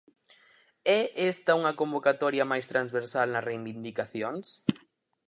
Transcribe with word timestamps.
É 0.99 1.01
esta 1.31 1.51
unha 1.59 1.77
convocatoria 1.79 2.49
máis 2.51 2.65
transversal 2.71 3.27
nas 3.31 3.45
reivindicacións? 3.49 4.47